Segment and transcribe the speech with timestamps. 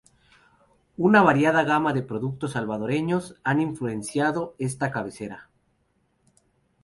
[1.09, 5.51] Una variada gama de productos salvadoreños han influenciado esta cabecera.